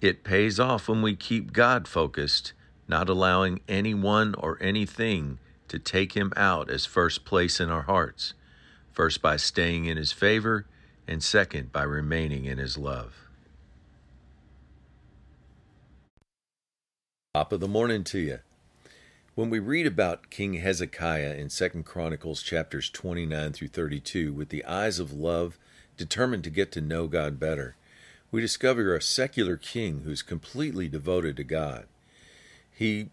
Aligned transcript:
It 0.00 0.22
pays 0.22 0.60
off 0.60 0.88
when 0.88 1.02
we 1.02 1.16
keep 1.16 1.52
God 1.52 1.88
focused, 1.88 2.52
not 2.86 3.08
allowing 3.08 3.60
anyone 3.68 4.34
or 4.36 4.56
anything 4.60 5.38
to 5.66 5.78
take 5.78 6.12
Him 6.12 6.32
out 6.36 6.70
as 6.70 6.86
first 6.86 7.24
place 7.24 7.58
in 7.58 7.68
our 7.68 7.82
hearts, 7.82 8.34
first 8.92 9.20
by 9.20 9.36
staying 9.36 9.86
in 9.86 9.96
His 9.96 10.12
favor, 10.12 10.66
and 11.08 11.22
second 11.22 11.72
by 11.72 11.82
remaining 11.82 12.44
in 12.44 12.58
His 12.58 12.78
love. 12.78 13.28
Top 17.34 17.52
of 17.52 17.60
the 17.60 17.68
morning 17.68 18.04
to 18.04 18.18
you. 18.18 18.38
When 19.34 19.50
we 19.50 19.58
read 19.58 19.86
about 19.86 20.30
King 20.30 20.54
Hezekiah 20.54 21.34
in 21.34 21.48
2 21.48 21.82
Chronicles 21.84 22.42
chapters 22.42 22.88
29 22.90 23.52
through 23.52 23.68
32 23.68 24.32
with 24.32 24.48
the 24.48 24.64
eyes 24.64 24.98
of 24.98 25.12
love, 25.12 25.58
determined 25.96 26.44
to 26.44 26.50
get 26.50 26.72
to 26.72 26.80
know 26.80 27.06
God 27.06 27.38
better, 27.38 27.76
we 28.30 28.40
discover 28.40 28.94
a 28.94 29.02
secular 29.02 29.56
king 29.56 30.02
who's 30.04 30.22
completely 30.22 30.88
devoted 30.88 31.36
to 31.36 31.44
God. 31.44 31.86
He 32.72 33.08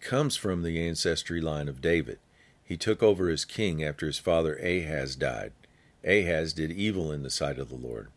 comes 0.00 0.36
from 0.36 0.62
the 0.62 0.80
ancestry 0.86 1.40
line 1.40 1.68
of 1.68 1.80
David. 1.80 2.18
He 2.64 2.76
took 2.76 3.02
over 3.02 3.28
as 3.28 3.44
king 3.44 3.82
after 3.82 4.06
his 4.06 4.18
father 4.18 4.56
Ahaz 4.56 5.16
died. 5.16 5.52
Ahaz 6.04 6.52
did 6.52 6.70
evil 6.72 7.12
in 7.12 7.22
the 7.22 7.30
sight 7.30 7.58
of 7.58 7.68
the 7.68 7.76
Lord. 7.76 8.08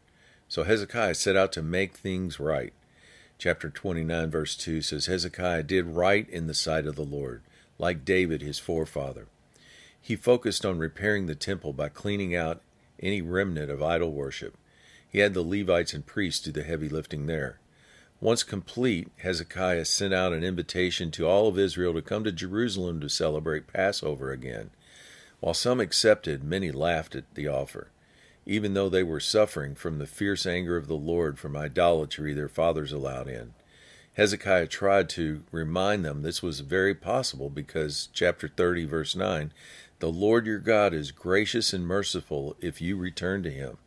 So 0.48 0.64
Hezekiah 0.64 1.16
set 1.16 1.36
out 1.36 1.52
to 1.54 1.62
make 1.62 1.96
things 1.96 2.40
right 2.40 2.74
chapter 3.38 3.70
29, 3.70 4.30
verse 4.32 4.56
2 4.56 4.82
says 4.82 5.06
Hezekiah 5.06 5.64
did 5.64 5.86
right 5.86 6.30
in 6.30 6.48
the 6.48 6.54
sight 6.54 6.86
of 6.86 6.96
the 6.96 7.04
Lord, 7.04 7.42
like 7.78 8.06
David 8.06 8.42
his 8.42 8.60
forefather. 8.60 9.28
He 10.02 10.16
focused 10.16 10.66
on 10.66 10.78
repairing 10.78 11.26
the 11.26 11.36
temple 11.36 11.74
by 11.74 11.90
cleaning 11.90 12.36
out 12.36 12.62
any 13.00 13.22
remnant 13.22 13.70
of 13.70 13.84
idol 13.84 14.12
worship. 14.12 14.56
He 15.16 15.22
had 15.22 15.34
the 15.34 15.42
Levites 15.42 15.94
and 15.94 16.06
priests 16.06 16.44
do 16.44 16.52
the 16.52 16.64
heavy 16.64 16.90
lifting 16.90 17.26
there. 17.26 17.62
Once 18.20 18.44
complete, 18.44 19.08
Hezekiah 19.20 19.86
sent 19.86 20.14
out 20.14 20.34
an 20.34 20.44
invitation 20.44 21.10
to 21.12 21.26
all 21.26 21.48
of 21.48 21.58
Israel 21.58 21.94
to 21.94 22.02
come 22.02 22.26
to 22.26 22.34
Jerusalem 22.34 23.00
to 23.00 23.08
celebrate 23.08 23.72
Passover 23.72 24.34
again. 24.34 24.72
While 25.40 25.54
some 25.54 25.80
accepted, 25.80 26.44
many 26.44 26.70
laughed 26.70 27.16
at 27.16 27.34
the 27.34 27.48
offer 27.48 27.92
even 28.46 28.74
though 28.74 28.90
they 28.90 29.04
were 29.04 29.22
suffering 29.22 29.74
from 29.74 30.00
the 30.00 30.06
fierce 30.06 30.46
anger 30.46 30.76
of 30.76 30.88
the 30.88 30.98
Lord 30.98 31.40
from 31.40 31.56
idolatry 31.56 32.34
their 32.34 32.50
fathers 32.50 32.92
allowed 32.92 33.30
in. 33.30 33.54
Hezekiah 34.16 34.68
tried 34.68 35.08
to 35.12 35.44
remind 35.50 36.04
them 36.04 36.24
this 36.24 36.44
was 36.44 36.60
very 36.60 36.94
possible 36.94 37.50
because, 37.50 38.10
chapter 38.12 38.50
30, 38.50 38.84
verse 38.84 39.16
9, 39.16 39.54
the 40.00 40.12
Lord 40.12 40.46
your 40.46 40.60
God 40.60 40.94
is 40.94 41.12
gracious 41.12 41.72
and 41.72 41.88
merciful 41.88 42.58
if 42.60 42.82
you 42.82 42.98
return 42.98 43.42
to 43.44 43.50
him. 43.50 43.78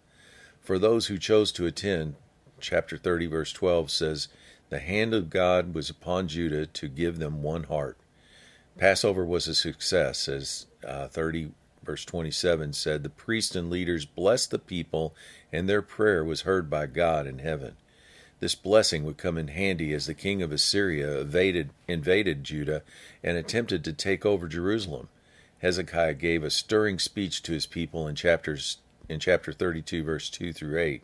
For 0.69 0.79
those 0.79 1.07
who 1.07 1.17
chose 1.17 1.51
to 1.53 1.65
attend, 1.65 2.17
chapter 2.61 2.99
30, 2.99 3.25
verse 3.29 3.55
12 3.55 3.91
says, 3.91 4.29
The 4.69 4.81
hand 4.81 5.15
of 5.15 5.31
God 5.31 5.73
was 5.73 5.89
upon 5.89 6.29
Judah 6.29 6.67
to 6.67 6.89
give 6.89 7.19
them 7.19 7.43
one 7.43 7.63
heart. 7.63 7.97
Passover 8.77 9.25
was 9.25 9.49
a 9.49 9.55
success, 9.55 10.29
as 10.29 10.67
uh, 10.87 11.09
30 11.09 11.53
verse 11.83 12.05
27 12.05 12.75
said, 12.75 13.03
The 13.03 13.09
priests 13.09 13.57
and 13.57 13.71
leaders 13.71 14.05
blessed 14.05 14.51
the 14.51 14.59
people, 14.59 15.15
and 15.51 15.67
their 15.71 15.81
prayer 15.81 16.23
was 16.23 16.43
heard 16.43 16.69
by 16.69 16.85
God 16.85 17.27
in 17.27 17.39
heaven. 17.39 17.77
This 18.39 18.55
blessing 18.55 19.05
would 19.05 19.17
come 19.17 19.39
in 19.39 19.49
handy 19.49 19.95
as 19.95 20.05
the 20.05 20.13
king 20.13 20.43
of 20.43 20.53
Assyria 20.53 21.19
evaded, 21.19 21.71
invaded 21.87 22.45
Judah 22.45 22.83
and 23.25 23.39
attempted 23.39 23.85
to 23.85 23.95
take 23.95 24.27
over 24.27 24.47
Jerusalem. 24.47 25.09
Hezekiah 25.61 26.13
gave 26.13 26.45
a 26.45 26.51
stirring 26.51 26.99
speech 26.99 27.43
to 27.45 27.53
his 27.53 27.65
people 27.65 28.07
in 28.07 28.15
chapters 28.15 28.77
in 29.09 29.21
chapter 29.21 29.53
32 29.53 30.03
verse 30.03 30.31
2 30.31 30.53
through 30.53 30.79
8, 30.79 31.03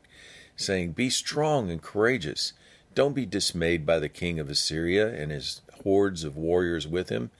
saying, 0.56 0.92
"Be 0.92 1.10
strong 1.10 1.70
and 1.70 1.82
courageous. 1.82 2.52
Don't 2.94 3.14
be 3.14 3.26
dismayed 3.26 3.84
by 3.84 3.98
the 3.98 4.08
king 4.08 4.38
of 4.38 4.48
Assyria 4.48 5.08
and 5.08 5.32
his 5.32 5.62
hordes 5.82 6.24
of 6.24 6.36
warriors 6.36 6.88
with 6.88 7.10
him. 7.10 7.30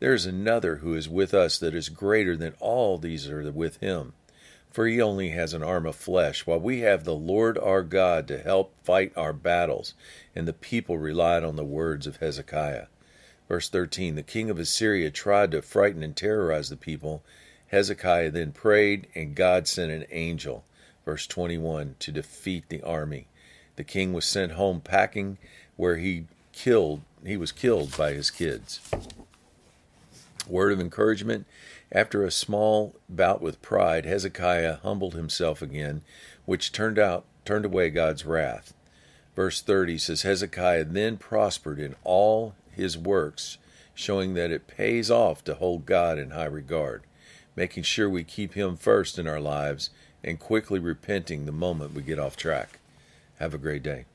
There 0.00 0.14
is 0.14 0.24
another 0.24 0.76
who 0.76 0.94
is 0.94 1.08
with 1.08 1.34
us 1.34 1.58
that 1.58 1.74
is 1.74 1.88
greater 1.88 2.36
than 2.36 2.54
all 2.58 2.96
these 2.96 3.28
are 3.28 3.50
with 3.52 3.76
him. 3.76 4.14
For 4.70 4.86
he 4.86 5.00
only 5.00 5.30
has 5.30 5.52
an 5.52 5.62
arm 5.62 5.84
of 5.84 5.96
flesh, 5.96 6.46
while 6.46 6.60
we 6.60 6.80
have 6.80 7.04
the 7.04 7.14
Lord 7.14 7.58
our 7.58 7.82
God 7.82 8.28
to 8.28 8.38
help 8.38 8.72
fight 8.84 9.12
our 9.16 9.32
battles. 9.32 9.94
And 10.34 10.46
the 10.48 10.52
people 10.52 10.96
relied 10.96 11.44
on 11.44 11.56
the 11.56 11.64
words 11.64 12.06
of 12.06 12.16
Hezekiah. 12.16 12.86
Verse 13.48 13.68
13 13.68 14.14
The 14.14 14.22
king 14.22 14.48
of 14.48 14.58
Assyria 14.58 15.10
tried 15.10 15.50
to 15.50 15.60
frighten 15.60 16.02
and 16.02 16.16
terrorize 16.16 16.70
the 16.70 16.76
people. 16.76 17.24
Hezekiah 17.70 18.30
then 18.30 18.52
prayed, 18.52 19.06
and 19.14 19.34
God 19.34 19.68
sent 19.68 19.92
an 19.92 20.04
angel. 20.10 20.64
Verse 21.04 21.26
21 21.26 21.96
To 22.00 22.12
defeat 22.12 22.68
the 22.68 22.82
army. 22.82 23.26
The 23.76 23.84
king 23.84 24.12
was 24.12 24.24
sent 24.24 24.52
home 24.52 24.80
packing, 24.80 25.38
where 25.76 25.96
he 25.96 26.24
killed 26.52 27.02
he 27.24 27.36
was 27.36 27.52
killed 27.52 27.96
by 27.96 28.12
his 28.12 28.30
kids. 28.30 28.80
Word 30.46 30.72
of 30.72 30.80
encouragement 30.80 31.46
After 31.92 32.24
a 32.24 32.30
small 32.30 32.94
bout 33.08 33.40
with 33.40 33.62
pride, 33.62 34.04
Hezekiah 34.04 34.78
humbled 34.82 35.14
himself 35.14 35.62
again, 35.62 36.02
which 36.46 36.72
turned 36.72 36.98
out 36.98 37.24
turned 37.44 37.64
away 37.64 37.90
God's 37.90 38.26
wrath. 38.26 38.74
Verse 39.36 39.62
30 39.62 39.98
says 39.98 40.22
Hezekiah 40.22 40.84
then 40.84 41.16
prospered 41.16 41.78
in 41.78 41.94
all 42.04 42.54
his 42.72 42.98
works, 42.98 43.58
showing 43.94 44.34
that 44.34 44.50
it 44.50 44.66
pays 44.66 45.10
off 45.10 45.44
to 45.44 45.54
hold 45.54 45.86
God 45.86 46.18
in 46.18 46.30
high 46.30 46.44
regard, 46.46 47.02
making 47.60 47.82
sure 47.82 48.08
we 48.08 48.24
keep 48.24 48.54
him 48.54 48.74
first 48.74 49.18
in 49.18 49.28
our 49.28 49.38
lives 49.38 49.90
and 50.24 50.40
quickly 50.40 50.78
repenting 50.78 51.44
the 51.44 51.52
moment 51.52 51.92
we 51.92 52.00
get 52.00 52.18
off 52.18 52.34
track. 52.34 52.78
Have 53.38 53.52
a 53.52 53.58
great 53.58 53.82
day. 53.82 54.06